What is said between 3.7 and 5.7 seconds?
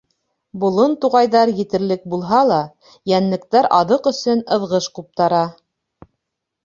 аҙыҡ өсөн ыҙғыш ҡуптара.